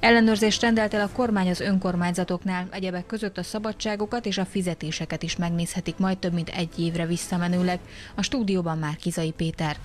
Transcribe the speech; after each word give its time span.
Ellenőrzést 0.00 0.62
rendelt 0.62 0.94
el 0.94 1.00
a 1.00 1.10
kormány 1.12 1.50
az 1.50 1.60
önkormányzatoknál, 1.60 2.68
egyebek 2.70 3.06
között 3.06 3.38
a 3.38 3.42
szabadságokat 3.42 4.26
és 4.26 4.38
a 4.38 4.44
fizetéseket 4.44 5.22
is 5.22 5.36
megnézhetik 5.36 5.96
majd 5.96 6.18
több 6.18 6.32
mint 6.32 6.48
egy 6.48 6.78
évre 6.78 7.06
visszamenőleg. 7.06 7.78
A 8.14 8.22
stúdióban 8.22 8.78
már 8.78 8.96
Kizai 8.96 9.30
Péter. 9.30 9.76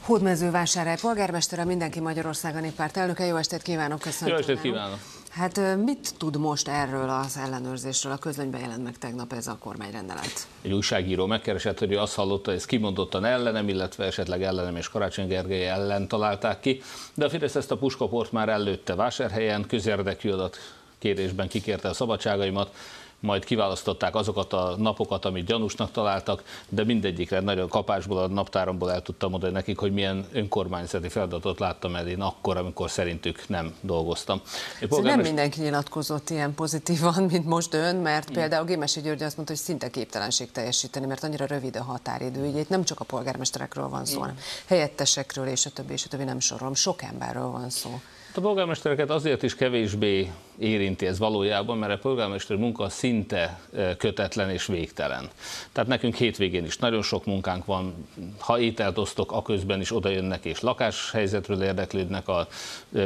Hódmezővásárhely 0.00 0.96
polgármester, 1.00 1.58
a 1.58 1.64
Mindenki 1.64 2.00
Magyarországa 2.00 2.60
néppárt 2.60 2.96
elnöke. 2.96 3.24
Jó 3.24 3.36
estét 3.36 3.62
kívánok, 3.62 4.00
köszönöm. 4.00 4.34
Jó 4.34 4.40
estét 4.40 4.60
kívánok. 4.60 4.98
Hát 5.32 5.76
mit 5.84 6.14
tud 6.18 6.36
most 6.36 6.68
erről 6.68 7.08
az 7.08 7.36
ellenőrzésről? 7.36 8.12
A 8.12 8.16
közlönyben 8.16 8.60
jelent 8.60 8.84
meg 8.84 8.98
tegnap 8.98 9.32
ez 9.32 9.46
a 9.46 9.56
kormányrendelet. 9.58 10.46
Egy 10.62 10.72
újságíró 10.72 11.26
megkeresett, 11.26 11.78
hogy 11.78 11.92
ő 11.92 11.98
azt 11.98 12.14
hallotta, 12.14 12.50
hogy 12.50 12.58
ez 12.58 12.64
kimondottan 12.64 13.24
ellenem, 13.24 13.68
illetve 13.68 14.04
esetleg 14.04 14.42
ellenem 14.42 14.76
és 14.76 14.88
Karácsony 14.88 15.26
Gergely 15.26 15.68
ellen 15.68 16.08
találták 16.08 16.60
ki, 16.60 16.82
de 17.14 17.24
a 17.24 17.28
Fidesz 17.28 17.54
ezt 17.54 17.70
a 17.70 17.76
puskaport 17.76 18.32
már 18.32 18.48
előtte 18.48 18.94
vásárhelyen, 18.94 19.66
közérdekű 19.66 20.30
adat 20.30 20.56
kérésben 20.98 21.48
kikérte 21.48 21.88
a 21.88 21.94
szabadságaimat, 21.94 22.74
majd 23.22 23.44
kiválasztották 23.44 24.14
azokat 24.14 24.52
a 24.52 24.74
napokat, 24.78 25.24
amit 25.24 25.44
gyanúsnak 25.44 25.90
találtak, 25.90 26.42
de 26.68 26.84
mindegyikre 26.84 27.40
nagyon 27.40 27.68
kapásból, 27.68 28.18
a 28.18 28.26
naptáromból 28.26 28.92
el 28.92 29.02
tudtam 29.02 29.30
mondani 29.30 29.52
nekik, 29.52 29.78
hogy 29.78 29.92
milyen 29.92 30.26
önkormányzati 30.32 31.08
feladatot 31.08 31.58
láttam 31.58 31.96
el 31.96 32.08
én 32.08 32.20
akkor, 32.20 32.56
amikor 32.56 32.90
szerintük 32.90 33.48
nem 33.48 33.74
dolgoztam. 33.80 34.40
Polgármester... 34.78 35.14
Nem 35.14 35.24
mindenki 35.24 35.60
nyilatkozott 35.60 36.30
ilyen 36.30 36.54
pozitívan, 36.54 37.22
mint 37.22 37.46
most 37.46 37.74
ön, 37.74 37.96
mert 37.96 38.30
például 38.30 38.64
Gémesi 38.64 39.00
György 39.00 39.22
azt 39.22 39.36
mondta, 39.36 39.54
hogy 39.54 39.62
szinte 39.62 39.90
képtelenség 39.90 40.50
teljesíteni, 40.50 41.06
mert 41.06 41.24
annyira 41.24 41.46
rövid 41.46 41.76
a 41.76 41.82
határidő. 41.82 42.44
Így 42.44 42.66
nem 42.68 42.84
csak 42.84 43.00
a 43.00 43.04
polgármesterekről 43.04 43.88
van 43.88 44.04
szó, 44.04 44.20
hanem 44.20 44.36
helyettesekről 44.66 45.46
és 45.46 45.66
a 45.66 45.70
többi, 45.70 45.92
és 45.92 46.04
a 46.04 46.08
többi 46.08 46.24
nem 46.24 46.40
sorolom. 46.40 46.74
Sok 46.74 47.02
emberről 47.02 47.50
van 47.50 47.70
szó. 47.70 48.00
A 48.34 48.40
polgármestereket 48.40 49.10
azért 49.10 49.42
is 49.42 49.54
kevésbé 49.54 50.32
érinti 50.58 51.06
ez 51.06 51.18
valójában, 51.18 51.78
mert 51.78 51.92
a 51.92 51.98
polgármester 51.98 52.56
munka 52.56 52.88
szinte 53.12 53.60
kötetlen 53.98 54.50
és 54.50 54.66
végtelen. 54.66 55.30
Tehát 55.72 55.88
nekünk 55.88 56.14
hétvégén 56.14 56.64
is 56.64 56.76
nagyon 56.76 57.02
sok 57.02 57.24
munkánk 57.24 57.64
van, 57.64 58.08
ha 58.38 58.58
ételt 58.58 58.98
osztok, 58.98 59.32
aközben 59.32 59.80
is 59.80 59.94
odajönnek 59.94 60.44
és 60.44 60.60
lakáshelyzetről 60.60 61.62
érdeklődnek, 61.62 62.28
a 62.28 62.46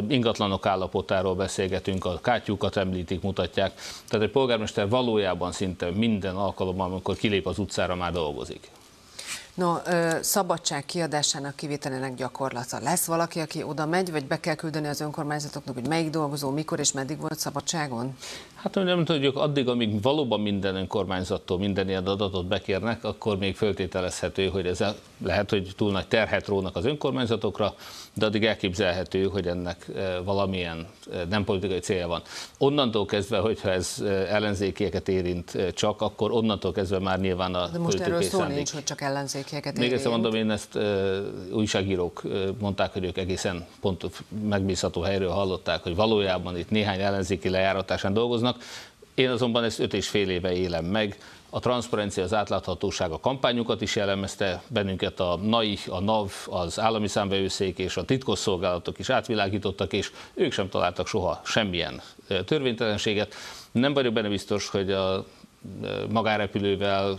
ingatlanok 0.08 0.66
állapotáról 0.66 1.34
beszélgetünk, 1.34 2.04
a 2.04 2.20
kátyúkat 2.20 2.76
említik, 2.76 3.22
mutatják. 3.22 3.72
Tehát 4.08 4.26
egy 4.26 4.32
polgármester 4.32 4.88
valójában 4.88 5.52
szinte 5.52 5.90
minden 5.90 6.36
alkalommal, 6.36 6.90
amikor 6.90 7.16
kilép 7.16 7.46
az 7.46 7.58
utcára, 7.58 7.94
már 7.94 8.12
dolgozik. 8.12 8.70
No, 9.56 9.74
szabadság 10.20 10.84
kiadásának 10.84 11.56
kivételének 11.56 12.14
gyakorlata. 12.14 12.78
Lesz 12.82 13.06
valaki, 13.06 13.40
aki 13.40 13.62
oda 13.62 13.86
megy, 13.86 14.10
vagy 14.10 14.26
be 14.26 14.40
kell 14.40 14.54
küldeni 14.54 14.86
az 14.86 15.00
önkormányzatoknak, 15.00 15.74
hogy 15.74 15.88
melyik 15.88 16.10
dolgozó, 16.10 16.50
mikor 16.50 16.78
és 16.78 16.92
meddig 16.92 17.20
volt 17.20 17.38
szabadságon? 17.38 18.16
Hát 18.54 18.74
nem 18.74 19.04
tudjuk, 19.04 19.36
addig, 19.36 19.68
amíg 19.68 20.02
valóban 20.02 20.40
minden 20.40 20.76
önkormányzattól 20.76 21.58
minden 21.58 21.88
ilyen 21.88 22.06
adatot 22.06 22.46
bekérnek, 22.46 23.04
akkor 23.04 23.38
még 23.38 23.56
föltételezhető, 23.56 24.48
hogy 24.48 24.66
ez 24.66 24.84
lehet, 25.24 25.50
hogy 25.50 25.72
túl 25.76 25.92
nagy 25.92 26.08
terhet 26.08 26.46
rónak 26.46 26.76
az 26.76 26.84
önkormányzatokra, 26.84 27.74
de 28.14 28.26
addig 28.26 28.44
elképzelhető, 28.44 29.24
hogy 29.24 29.46
ennek 29.46 29.86
valamilyen 30.24 30.86
nem 31.28 31.44
politikai 31.44 31.78
célja 31.78 32.08
van. 32.08 32.22
Onnantól 32.58 33.04
kezdve, 33.04 33.38
hogyha 33.38 33.70
ez 33.70 34.02
ellenzékieket 34.28 35.08
érint 35.08 35.72
csak, 35.74 36.00
akkor 36.00 36.32
onnantól 36.32 36.72
kezdve 36.72 36.98
már 36.98 37.20
nyilván 37.20 37.54
a 37.54 37.68
De 37.68 37.78
most 37.78 38.00
erről 38.00 38.22
szó 38.22 38.42
nincs, 38.42 38.72
hogy 38.72 38.84
csak 38.84 39.00
ellenzék 39.00 39.45
ellenzékieket 39.46 39.78
Még 39.78 39.92
egyszer 39.92 40.10
mondom, 40.10 40.34
én 40.34 40.50
ezt 40.50 40.74
uh, 40.74 41.18
újságírók 41.52 42.22
mondták, 42.60 42.92
hogy 42.92 43.04
ők 43.04 43.18
egészen 43.18 43.66
pont 43.80 44.10
megbízható 44.48 45.00
helyről 45.00 45.30
hallották, 45.30 45.82
hogy 45.82 45.94
valójában 45.94 46.58
itt 46.58 46.70
néhány 46.70 47.00
ellenzéki 47.00 47.48
lejáratásán 47.48 48.12
dolgoznak. 48.12 48.56
Én 49.14 49.30
azonban 49.30 49.64
ezt 49.64 49.78
öt 49.78 49.94
és 49.94 50.08
fél 50.08 50.30
éve 50.30 50.52
élem 50.52 50.84
meg, 50.84 51.18
a 51.50 51.58
transzparencia, 51.58 52.22
az 52.22 52.34
átláthatóság 52.34 53.10
a 53.10 53.20
kampányukat 53.20 53.80
is 53.80 53.96
jellemezte, 53.96 54.62
bennünket 54.68 55.20
a 55.20 55.38
NAI, 55.42 55.78
a 55.88 56.00
NAV, 56.00 56.32
az 56.46 56.80
állami 56.80 57.08
számvevőszék 57.08 57.78
és 57.78 57.96
a 57.96 58.04
titkosszolgálatok 58.04 58.98
is 58.98 59.10
átvilágítottak, 59.10 59.92
és 59.92 60.12
ők 60.34 60.52
sem 60.52 60.68
találtak 60.68 61.06
soha 61.06 61.40
semmilyen 61.44 62.02
törvénytelenséget. 62.44 63.34
Nem 63.72 63.92
vagyok 63.92 64.12
benne 64.12 64.28
biztos, 64.28 64.68
hogy 64.68 64.90
a 64.90 65.26
magárepülővel 66.08 67.18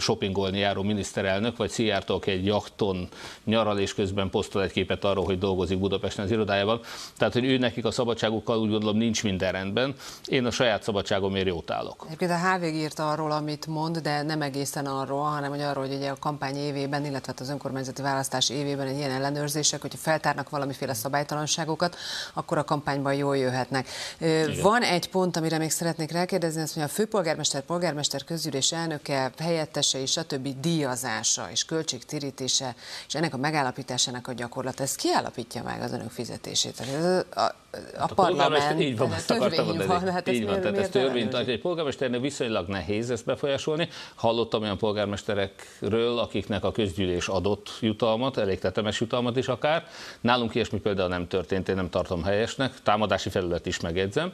shoppingolni 0.00 0.58
járó 0.58 0.82
miniszterelnök, 0.82 1.56
vagy 1.56 1.70
Szijjártók 1.70 2.26
egy 2.26 2.44
jachton 2.46 3.08
nyaral 3.44 3.78
és 3.78 3.94
közben 3.94 4.30
posztol 4.30 4.62
egy 4.62 4.72
képet 4.72 5.04
arról, 5.04 5.24
hogy 5.24 5.38
dolgozik 5.38 5.78
Budapesten 5.78 6.24
az 6.24 6.30
irodájában. 6.30 6.80
Tehát, 7.16 7.32
hogy 7.32 7.44
ő 7.44 7.58
nekik 7.58 7.84
a 7.84 7.90
szabadságukkal 7.90 8.58
úgy 8.58 8.70
gondolom 8.70 8.96
nincs 8.96 9.22
minden 9.22 9.52
rendben. 9.52 9.94
Én 10.24 10.44
a 10.44 10.50
saját 10.50 10.82
szabadságomért 10.82 11.46
jót 11.46 11.70
állok. 11.70 12.04
Egyébként 12.06 12.30
a 12.30 12.36
HVG 12.36 12.74
írta 12.74 13.10
arról, 13.10 13.30
amit 13.30 13.66
mond, 13.66 13.98
de 13.98 14.22
nem 14.22 14.42
egészen 14.42 14.86
arról, 14.86 15.22
hanem 15.22 15.50
hogy 15.50 15.60
arról, 15.60 15.86
hogy 15.86 15.96
ugye 15.96 16.08
a 16.08 16.16
kampány 16.20 16.56
évében, 16.56 17.04
illetve 17.04 17.26
hát 17.26 17.40
az 17.40 17.50
önkormányzati 17.50 18.02
választás 18.02 18.50
évében 18.50 18.86
egy 18.86 18.96
ilyen 18.96 19.10
ellenőrzések, 19.10 19.80
hogyha 19.80 19.98
feltárnak 19.98 20.50
valamiféle 20.50 20.94
szabálytalanságokat, 20.94 21.96
akkor 22.34 22.58
a 22.58 22.64
kampányban 22.64 23.14
jól 23.14 23.36
jöhetnek. 23.36 23.88
Igen. 24.20 24.62
Van 24.62 24.82
egy 24.82 25.08
pont, 25.08 25.36
amire 25.36 25.58
még 25.58 25.70
szeretnék 25.70 26.10
rákérdezni, 26.10 26.60
azt 26.60 26.76
mondja, 26.76 26.94
a 26.94 26.96
főpolgármester, 26.96 27.62
polgár 27.62 27.87
polgármester 27.88 28.24
közgyűlés 28.24 28.72
elnöke, 28.72 29.30
helyettese 29.38 30.00
és 30.00 30.16
a 30.16 30.22
többi 30.22 30.54
díjazása 30.60 31.48
és 31.50 31.64
költségtérítése, 31.64 32.74
és 33.06 33.14
ennek 33.14 33.34
a 33.34 33.36
megállapításának 33.36 34.28
a 34.28 34.32
gyakorlat, 34.32 34.80
ez 34.80 34.94
kiállapítja 34.94 35.62
meg 35.62 35.82
az 35.82 35.92
önök 35.92 36.10
fizetését? 36.10 36.80
Ez 36.80 37.04
a, 37.04 37.40
a, 37.40 37.54
a 37.70 37.98
hát 37.98 38.12
parlament, 38.12 38.80
így 38.80 38.96
van, 38.96 39.12
ezt 39.12 39.30
akartam 39.30 39.66
mondani. 39.66 40.10
Hát 40.10 40.28
így 40.28 40.44
van, 40.44 40.60
tehát 40.60 40.78
ez 40.78 40.88
törvény, 40.88 41.28
egy 41.46 41.60
polgármesternek 41.60 42.20
viszonylag 42.20 42.68
nehéz 42.68 43.10
ezt 43.10 43.24
befolyásolni. 43.24 43.88
Hallottam 44.14 44.62
olyan 44.62 44.78
polgármesterekről, 44.78 46.18
akiknek 46.18 46.64
a 46.64 46.72
közgyűlés 46.72 47.28
adott 47.28 47.70
jutalmat, 47.80 48.36
elég 48.36 48.58
tetemes 48.58 49.00
jutalmat 49.00 49.36
is 49.36 49.48
akár. 49.48 49.86
Nálunk 50.20 50.54
ilyesmi 50.54 50.78
például 50.78 51.08
nem 51.08 51.28
történt, 51.28 51.68
én 51.68 51.74
nem 51.74 51.90
tartom 51.90 52.22
helyesnek, 52.22 52.82
támadási 52.82 53.28
felület 53.28 53.66
is 53.66 53.80
megjegyzem, 53.80 54.32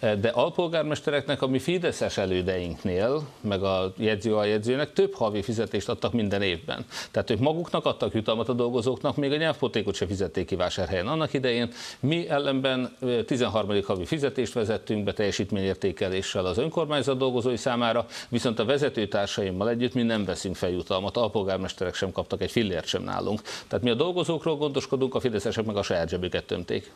de 0.00 0.28
alpolgármestereknek, 0.28 1.42
ami 1.42 1.58
Fideszes 1.58 2.16
elődeinknél, 2.16 2.93
meg 3.40 3.62
a 3.62 3.92
jegyző 3.96 4.36
a 4.36 4.44
jegyzőnek 4.44 4.92
több 4.92 5.14
havi 5.14 5.42
fizetést 5.42 5.88
adtak 5.88 6.12
minden 6.12 6.42
évben. 6.42 6.84
Tehát 7.10 7.30
ők 7.30 7.38
maguknak 7.38 7.84
adtak 7.84 8.14
jutalmat 8.14 8.48
a 8.48 8.52
dolgozóknak, 8.52 9.16
még 9.16 9.32
a 9.32 9.36
nyelvpotékot 9.36 9.94
se 9.94 10.06
fizették 10.06 10.46
ki 10.46 10.56
vásárhelyen 10.56 11.06
annak 11.06 11.32
idején. 11.32 11.72
Mi 12.00 12.28
ellenben 12.28 12.96
13. 13.26 13.82
havi 13.86 14.04
fizetést 14.04 14.52
vezettünk 14.52 15.04
be 15.04 15.12
teljesítményértékeléssel 15.12 16.46
az 16.46 16.58
önkormányzat 16.58 17.18
dolgozói 17.18 17.56
számára, 17.56 18.06
viszont 18.28 18.58
a 18.58 18.64
vezetőtársaimmal 18.64 19.68
együtt 19.68 19.94
mi 19.94 20.02
nem 20.02 20.24
veszünk 20.24 20.56
fel 20.56 20.70
jutalmat, 20.70 21.16
alpolgármesterek 21.16 21.94
sem 21.94 22.12
kaptak 22.12 22.42
egy 22.42 22.50
fillért 22.50 22.86
sem 22.86 23.02
nálunk. 23.02 23.40
Tehát 23.68 23.84
mi 23.84 23.90
a 23.90 23.94
dolgozókról 23.94 24.56
gondoskodunk, 24.56 25.14
a 25.14 25.20
fideszesek 25.20 25.64
meg 25.64 25.76
a 25.76 25.82
saját 25.82 26.08
zsebüket 26.08 26.44
tömték. 26.44 26.92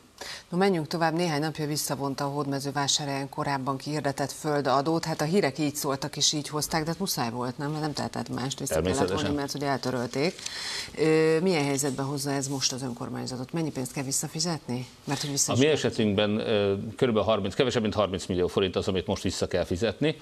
No, 0.49 0.57
menjünk 0.57 0.87
tovább. 0.87 1.15
Néhány 1.15 1.41
napja 1.41 1.67
visszavonta 1.67 2.25
a 2.25 2.29
hódmezővásárhelyen 2.29 3.29
korábban 3.29 3.77
kihirdetett 3.77 4.33
földadót. 4.33 5.05
Hát 5.05 5.21
a 5.21 5.25
hírek 5.25 5.59
így 5.59 5.75
szóltak 5.75 6.17
és 6.17 6.33
így 6.33 6.49
hozták, 6.49 6.83
de 6.83 6.89
hát 6.89 6.99
muszáj 6.99 7.31
volt, 7.31 7.59
nem? 7.59 7.73
Nem 7.81 7.93
tehetett 7.93 8.29
mást 8.29 8.59
vissza 8.59 8.81
kellett 8.81 9.11
vonni, 9.11 9.35
mert 9.35 9.53
hogy 9.53 9.63
eltörölték. 9.63 10.35
Milyen 11.43 11.65
helyzetben 11.65 12.07
hozza 12.07 12.31
ez 12.31 12.49
most 12.49 12.73
az 12.73 12.83
önkormányzatot? 12.83 13.53
Mennyi 13.53 13.71
pénzt 13.71 13.93
kell 13.93 14.05
visszafizetni? 14.05 14.87
Mert 15.05 15.21
hogy 15.21 15.31
vissza 15.31 15.53
a 15.53 15.57
mi 15.57 15.67
esetünkben 15.67 16.43
kb. 16.97 17.19
30, 17.19 17.55
kevesebb 17.55 17.83
mint 17.83 17.95
30 17.95 18.27
millió 18.27 18.47
forint 18.47 18.77
az, 18.77 18.89
amit 18.89 19.07
most 19.07 19.23
vissza 19.23 19.47
kell 19.47 19.65
fizetni. 19.65 20.17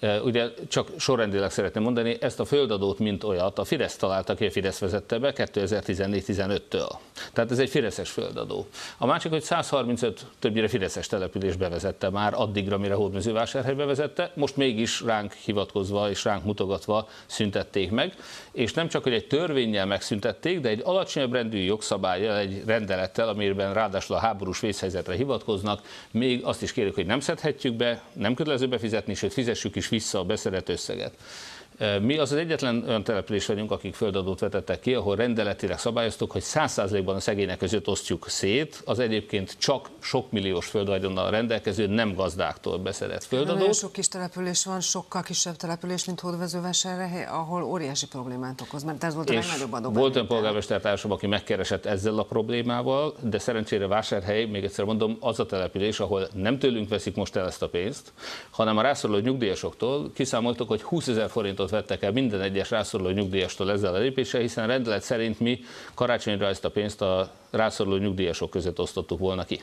Ugye 0.00 0.48
csak 0.68 0.88
sorrendileg 0.98 1.50
szeretném 1.50 1.82
mondani, 1.82 2.16
ezt 2.20 2.40
a 2.40 2.44
földadót, 2.44 2.98
mint 2.98 3.24
olyat, 3.24 3.58
a 3.58 3.64
Fidesz 3.64 3.96
találta 3.96 4.34
ki, 4.34 4.46
a 4.46 4.50
Fidesz 4.50 4.78
vezette 4.78 5.18
be 5.18 5.32
2014-15-től. 5.36 6.90
Tehát 7.32 7.50
ez 7.50 7.58
egy 7.58 7.68
Fideszes 7.68 8.10
földadó. 8.10 8.66
A 8.98 9.06
másik, 9.06 9.30
hogy 9.30 9.42
135 9.42 10.26
többnyire 10.38 10.68
Fideszes 10.68 11.06
település 11.06 11.56
bevezette 11.56 12.10
már 12.10 12.32
addigra, 12.34 12.78
mire 12.78 12.94
Hódmezővásárhely 12.94 13.74
bevezette, 13.74 14.32
most 14.34 14.56
mégis 14.56 15.00
ránk 15.00 15.32
hivatkozva 15.32 16.10
és 16.10 16.24
ránk 16.24 16.44
mutogatva 16.44 17.08
szüntették 17.26 17.90
meg, 17.90 18.14
és 18.52 18.72
nem 18.72 18.88
csak, 18.88 19.02
hogy 19.02 19.12
egy 19.12 19.26
törvényel 19.26 19.86
megszüntették, 19.86 20.60
de 20.60 20.68
egy 20.68 20.80
alacsonyabb 20.84 21.32
rendű 21.32 21.58
jogszabályjal, 21.58 22.36
egy 22.36 22.62
rendelettel, 22.66 23.28
amiben 23.28 23.74
ráadásul 23.74 24.16
a 24.16 24.18
háborús 24.18 24.60
vészhelyzetre 24.60 25.14
hivatkoznak, 25.14 25.80
még 26.10 26.44
azt 26.44 26.62
is 26.62 26.72
kérik, 26.72 26.94
hogy 26.94 27.06
nem 27.06 27.20
szedhetjük 27.20 27.74
be, 27.74 28.02
nem 28.12 28.34
kötelező 28.34 28.68
befizetni, 28.68 29.14
sőt 29.14 29.32
fizessük 29.32 29.76
is 29.76 29.87
vissza 29.88 30.18
a 30.18 30.24
beszedett 30.24 30.68
összeget. 30.68 31.14
Mi 32.00 32.18
az 32.18 32.32
az 32.32 32.38
egyetlen 32.38 32.84
olyan 32.86 33.04
település 33.04 33.46
vagyunk, 33.46 33.70
akik 33.70 33.94
földadót 33.94 34.40
vetettek 34.40 34.80
ki, 34.80 34.94
ahol 34.94 35.16
rendeletileg 35.16 35.78
szabályoztuk, 35.78 36.30
hogy 36.30 36.42
100%-ban 36.44 37.14
a 37.14 37.20
szegények 37.20 37.58
között 37.58 37.88
osztjuk 37.88 38.28
szét, 38.28 38.82
az 38.84 38.98
egyébként 38.98 39.56
csak 39.58 39.88
sok 39.98 40.30
milliós 40.30 40.66
földvagyonnal 40.66 41.30
rendelkező 41.30 41.86
nem 41.86 42.14
gazdáktól 42.14 42.78
beszedett 42.78 43.24
földadót. 43.24 43.58
Nagyon 43.58 43.72
sok 43.72 43.92
kis 43.92 44.08
település 44.08 44.64
van, 44.64 44.80
sokkal 44.80 45.22
kisebb 45.22 45.56
település, 45.56 46.04
mint 46.04 46.20
Hódvezővásárhely, 46.20 47.26
ahol 47.26 47.62
óriási 47.62 48.06
problémát 48.06 48.60
okoz, 48.60 48.82
mert 48.82 49.04
ez 49.04 49.14
volt 49.14 49.30
a 49.30 49.32
legnagyobb 49.32 49.72
adó. 49.72 49.90
Volt 49.90 50.14
olyan 50.14 50.26
polgármestertársam, 50.26 51.10
aki 51.10 51.26
megkeresett 51.26 51.86
ezzel 51.86 52.18
a 52.18 52.24
problémával, 52.24 53.14
de 53.20 53.38
szerencsére 53.38 53.86
Vásárhely, 53.86 54.44
még 54.44 54.64
egyszer 54.64 54.84
mondom, 54.84 55.16
az 55.20 55.40
a 55.40 55.46
település, 55.46 56.00
ahol 56.00 56.28
nem 56.34 56.58
tőlünk 56.58 56.88
veszik 56.88 57.14
most 57.14 57.36
el 57.36 57.46
ezt 57.46 57.62
a 57.62 57.68
pénzt, 57.68 58.12
hanem 58.50 58.76
a 58.76 58.82
rászoruló 58.82 59.18
nyugdíjasoktól 59.18 60.10
kiszámoltuk, 60.14 60.68
hogy 60.68 60.82
20 60.82 61.08
ezer 61.08 61.30
forintot 61.30 61.67
vettek 61.70 62.02
el 62.02 62.12
minden 62.12 62.40
egyes 62.40 62.70
rászoruló 62.70 63.10
nyugdíjastól 63.10 63.70
ezzel 63.70 63.94
a 63.94 63.98
lépéssel, 63.98 64.40
hiszen 64.40 64.66
rendelet 64.66 65.02
szerint 65.02 65.40
mi 65.40 65.60
karácsonyra 65.94 66.46
ezt 66.46 66.64
a 66.64 66.70
pénzt 66.70 67.02
a 67.02 67.30
rászoruló 67.50 67.96
nyugdíjasok 67.96 68.50
között 68.50 68.80
osztottuk 68.80 69.18
volna 69.18 69.44
ki. 69.44 69.60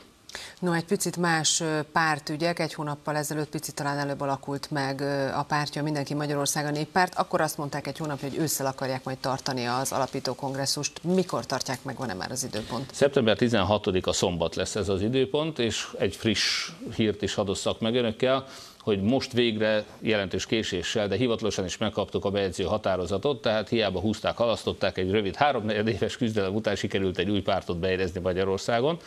No, 0.58 0.72
egy 0.72 0.84
picit 0.84 1.16
más 1.16 1.62
pártügyek, 1.92 2.58
egy 2.58 2.74
hónappal 2.74 3.16
ezelőtt 3.16 3.48
picit 3.48 3.74
talán 3.74 3.98
előbb 3.98 4.20
alakult 4.20 4.70
meg 4.70 5.00
a 5.36 5.42
pártja 5.42 5.82
Mindenki 5.82 6.14
Magyarország 6.14 6.66
a 6.66 6.70
néppárt, 6.70 7.14
akkor 7.14 7.40
azt 7.40 7.58
mondták 7.58 7.86
egy 7.86 7.98
hónapja, 7.98 8.28
hogy 8.28 8.38
ősszel 8.38 8.66
akarják 8.66 9.04
majd 9.04 9.18
tartani 9.18 9.64
az 9.64 9.92
alapító 9.92 10.34
kongresszust. 10.34 11.00
Mikor 11.02 11.46
tartják 11.46 11.82
meg, 11.82 11.96
van-e 11.96 12.14
már 12.14 12.30
az 12.30 12.44
időpont? 12.44 12.94
Szeptember 12.94 13.36
16-a 13.40 14.12
szombat 14.12 14.54
lesz 14.54 14.74
ez 14.74 14.88
az 14.88 15.02
időpont, 15.02 15.58
és 15.58 15.88
egy 15.98 16.16
friss 16.16 16.70
hírt 16.94 17.22
is 17.22 17.34
hadosszak 17.34 17.80
meg 17.80 17.94
önökkel 17.94 18.46
hogy 18.86 19.02
most 19.02 19.32
végre 19.32 19.84
jelentős 20.00 20.46
késéssel, 20.46 21.08
de 21.08 21.16
hivatalosan 21.16 21.64
is 21.64 21.76
megkaptuk 21.76 22.24
a 22.24 22.30
bejegyző 22.30 22.64
határozatot, 22.64 23.40
tehát 23.40 23.68
hiába 23.68 24.00
húzták, 24.00 24.36
halasztották, 24.36 24.98
egy 24.98 25.10
rövid 25.10 25.36
három 25.36 25.68
éves 25.68 26.16
küzdelem 26.16 26.54
után 26.54 26.74
sikerült 26.74 27.18
egy 27.18 27.30
új 27.30 27.40
pártot 27.40 27.78
bejegyezni 27.78 28.20
Magyarországon. 28.20 28.98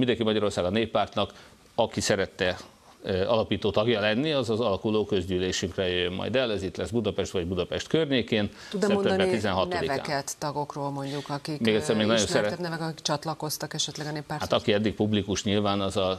Mindenki 0.00 0.24
Magyarország 0.24 0.64
a 0.64 0.70
néppártnak, 0.70 1.32
aki 1.74 2.00
szerette 2.00 2.56
alapító 3.04 3.70
tagja 3.70 4.00
lenni, 4.00 4.32
az 4.32 4.50
az 4.50 4.60
alakuló 4.60 5.04
közgyűlésünkre 5.04 5.88
jön 5.88 6.12
majd 6.12 6.36
el, 6.36 6.52
ez 6.52 6.62
itt 6.62 6.76
lesz 6.76 6.90
Budapest 6.90 7.32
vagy 7.32 7.46
Budapest 7.46 7.86
környékén, 7.86 8.50
Tud 8.70 8.82
szeptember 8.82 9.28
16 9.28 9.68
neveket 9.68 10.38
tagokról 10.38 10.90
mondjuk, 10.90 11.28
akik 11.28 11.60
még 11.60 11.74
egyszer, 11.74 11.96
még 11.96 12.06
nagyon 12.06 12.26
szeret... 12.26 12.58
nevek, 12.58 12.80
akik 12.80 13.00
csatlakoztak 13.00 13.74
esetleg 13.74 14.06
a 14.06 14.10
néppárthoz? 14.10 14.48
Hát 14.48 14.60
aki 14.60 14.72
eddig 14.72 14.94
publikus 14.94 15.44
nyilván, 15.44 15.80
az 15.80 15.96
a 15.96 16.18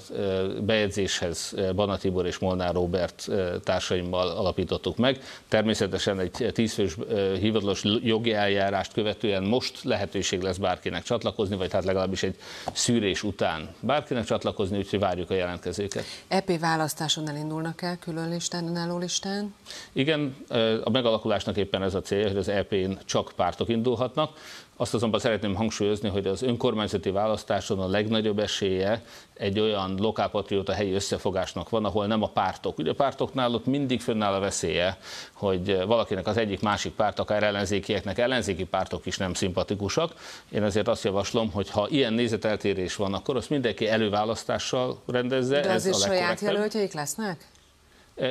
bejegyzéshez 0.62 1.56
Bana 1.76 1.98
Tibor 1.98 2.26
és 2.26 2.38
Molnár 2.38 2.74
Robert 2.74 3.28
társaimmal 3.64 4.28
alapítottuk 4.28 4.98
meg. 4.98 5.24
Természetesen 5.48 6.20
egy 6.20 6.52
tízfős 6.54 6.96
hivatalos 7.40 7.84
jogi 8.04 8.34
eljárást 8.34 8.94
követően 8.94 9.44
most 9.44 9.84
lehetőség 9.84 10.42
lesz 10.42 10.58
bárkinek 10.58 11.04
csatlakozni, 11.04 11.56
vagy 11.56 11.72
hát 11.72 11.84
legalábbis 11.84 12.24
egy 12.24 12.36
szűrés 12.74 13.24
után 13.24 13.70
bárkinek 13.80 14.26
csatlakozni, 14.26 14.78
úgyhogy 14.78 15.00
várjuk 15.00 15.30
a 15.30 15.34
jelentkezőket. 15.34 16.04
EP 16.28 16.60
választáson 16.72 17.30
elindulnak 17.30 17.82
el 17.82 17.98
külön 17.98 18.30
listán, 18.30 18.68
önálló 18.68 18.98
listán? 18.98 19.54
Igen, 19.92 20.36
a 20.84 20.90
megalakulásnak 20.90 21.58
éppen 21.58 21.84
ez 21.84 21.94
a 21.94 22.02
célja, 22.02 22.28
hogy 22.28 22.38
az 22.38 22.48
EP-n 22.48 22.92
csak 23.06 23.32
pártok 23.36 23.70
indulhatnak. 23.70 24.38
Azt 24.78 24.94
azonban 24.94 25.20
szeretném 25.20 25.56
hangsúlyozni, 25.56 26.10
hogy 26.10 26.28
az 26.28 26.42
önkormányzati 26.42 27.10
választáson 27.10 27.80
a 27.80 27.88
legnagyobb 27.88 28.40
esélye 28.40 29.04
egy 29.34 29.60
olyan 29.60 29.96
lokálpatrióta 30.00 30.74
helyi 30.74 30.94
összefogásnak 30.94 31.70
van, 31.70 31.86
ahol 31.86 32.08
nem 32.08 32.22
a 32.24 32.28
pártok. 32.28 32.78
Ugye 32.78 32.92
a 32.92 32.94
pártoknál 32.94 33.54
ott 33.54 33.66
mindig 33.66 34.02
fönnáll 34.02 34.34
a 34.34 34.40
veszélye, 34.40 34.98
hogy 35.34 35.86
valakinek 35.86 36.28
az 36.28 36.38
egyik 36.38 36.62
másik 36.62 36.94
párt, 36.94 37.20
akár 37.20 37.44
ellenzékieknek 37.44 38.18
ellenzéki 38.18 38.64
pártok 38.66 39.06
is 39.06 39.18
nem 39.18 39.34
szimpatikusak. 39.34 40.14
Én 40.50 40.64
ezért 40.64 40.88
azt 40.88 41.04
javaslom, 41.04 41.52
hogy 41.52 41.70
ha 41.70 41.88
ilyen 41.90 42.14
nézeteltérés 42.14 42.96
van, 42.96 43.14
akkor 43.14 43.36
azt 43.36 43.50
mindenki 43.50 43.88
előválasztással 43.88 45.02
rendezze. 45.08 45.60
De 45.60 45.70
ez 45.70 45.86
a 45.86 45.94
saját 45.94 46.42
jelöltjeik 46.62 46.94
lesznek? 46.94 47.48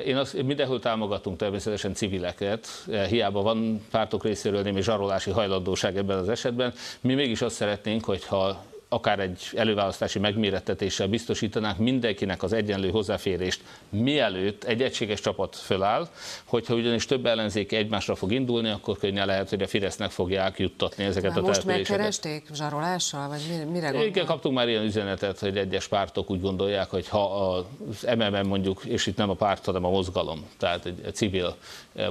Én 0.04 0.16
azt 0.16 0.42
mindenhol 0.42 0.78
támogatunk 0.80 1.36
természetesen 1.36 1.94
civileket, 1.94 2.66
hiába 3.08 3.42
van 3.42 3.86
pártok 3.90 4.24
részéről 4.24 4.62
némi 4.62 4.82
zsarolási 4.82 5.30
hajlandóság 5.30 5.96
ebben 5.96 6.18
az 6.18 6.28
esetben. 6.28 6.74
Mi 7.00 7.14
mégis 7.14 7.42
azt 7.42 7.54
szeretnénk, 7.54 8.04
hogyha 8.04 8.64
akár 8.92 9.18
egy 9.18 9.42
előválasztási 9.54 10.18
megmérettetéssel 10.18 11.06
biztosítanák 11.06 11.78
mindenkinek 11.78 12.42
az 12.42 12.52
egyenlő 12.52 12.90
hozzáférést, 12.90 13.60
mielőtt 13.88 14.64
egy 14.64 14.82
egységes 14.82 15.20
csapat 15.20 15.56
föláll, 15.56 16.08
hogyha 16.44 16.74
ugyanis 16.74 17.06
több 17.06 17.26
ellenzék 17.26 17.72
egymásra 17.72 18.14
fog 18.14 18.32
indulni, 18.32 18.70
akkor 18.70 18.98
könnyen 18.98 19.26
lehet, 19.26 19.48
hogy 19.48 19.62
a 19.62 19.66
Fidesznek 19.66 20.10
fogják 20.10 20.58
juttatni 20.58 21.04
ezeket 21.04 21.30
már 21.30 21.38
a 21.38 21.46
Most 21.46 21.64
megkeresték 21.64 22.46
zsarolással, 22.54 23.28
vagy 23.28 23.40
mire 23.48 23.80
gondolnak? 23.80 24.06
Igen, 24.06 24.26
kaptunk 24.26 24.54
már 24.54 24.68
ilyen 24.68 24.84
üzenetet, 24.84 25.38
hogy 25.38 25.56
egyes 25.56 25.88
pártok 25.88 26.30
úgy 26.30 26.40
gondolják, 26.40 26.90
hogy 26.90 27.08
ha 27.08 27.52
az 27.52 28.06
MMM 28.16 28.46
mondjuk, 28.46 28.84
és 28.84 29.06
itt 29.06 29.16
nem 29.16 29.30
a 29.30 29.34
párt, 29.34 29.64
hanem 29.64 29.84
a 29.84 29.90
mozgalom, 29.90 30.48
tehát 30.58 30.84
egy 30.84 31.14
civil 31.14 31.56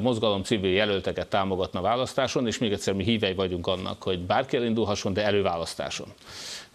mozgalom, 0.01 0.43
civil 0.43 0.71
jelölteket 0.71 1.27
támogatna 1.27 1.81
választáson, 1.81 2.47
és 2.47 2.57
még 2.57 2.71
egyszer 2.71 2.93
mi 2.93 3.03
hívei 3.03 3.33
vagyunk 3.33 3.67
annak, 3.67 4.03
hogy 4.03 4.19
bárki 4.19 4.57
elindulhasson, 4.57 5.13
de 5.13 5.23
előválasztáson. 5.23 6.07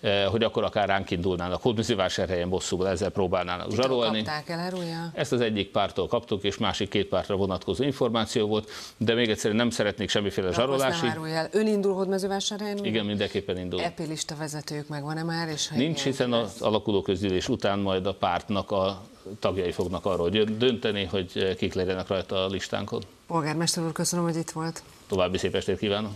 Eh, 0.00 0.26
hogy 0.26 0.42
akkor 0.42 0.64
akár 0.64 0.88
ránk 0.88 1.10
indulnának. 1.10 1.62
Hódműzővásárhelyen 1.62 2.48
bosszúval 2.48 2.88
ezzel 2.88 3.10
próbálnának 3.10 3.68
Kitől 3.68 3.82
zsarolni. 3.84 4.22
el, 4.26 5.10
Ezt 5.14 5.32
az 5.32 5.40
egyik 5.40 5.70
pártól 5.70 6.06
kaptuk, 6.06 6.42
és 6.42 6.56
másik 6.56 6.88
két 6.88 7.06
pártra 7.06 7.36
vonatkozó 7.36 7.84
információ 7.84 8.46
volt, 8.46 8.70
de 8.96 9.14
még 9.14 9.28
egyszer 9.30 9.52
nem 9.52 9.70
szeretnék 9.70 10.08
semmiféle 10.08 10.48
De 10.48 10.54
zsarolási. 10.54 11.06
el. 11.06 11.48
Ön 11.52 11.66
indul 11.66 11.94
Hódmezővásárhelyen? 11.94 12.84
Igen, 12.84 13.04
mindenképpen 13.04 13.58
indul. 13.58 13.80
EP 13.80 13.98
lista 13.98 14.36
vezetők 14.36 14.88
meg 14.88 15.02
van-e 15.02 15.22
már? 15.22 15.48
És 15.48 15.68
Nincs, 15.68 16.02
hiszen 16.02 16.32
az 16.32 16.60
alakuló 16.60 17.02
közgyűlés 17.02 17.48
után 17.48 17.78
majd 17.78 18.06
a 18.06 18.14
pártnak 18.14 18.70
a 18.70 19.02
tagjai 19.38 19.72
fognak 19.72 20.06
arról 20.06 20.28
dönteni, 20.28 21.04
hogy 21.04 21.56
kik 21.56 21.74
legyenek 21.74 22.08
rajta 22.08 22.44
a 22.44 22.48
listánkon. 22.48 23.02
Polgármester 23.26 23.84
úr, 23.84 23.92
köszönöm, 23.92 24.24
hogy 24.24 24.36
itt 24.36 24.50
volt. 24.50 24.82
További 25.06 25.38
szép 25.38 25.54
estét 25.54 25.78
kívánok! 25.78 26.12